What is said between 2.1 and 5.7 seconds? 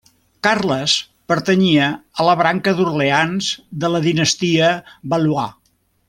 a la branca d'Orleans de la dinastia Valois.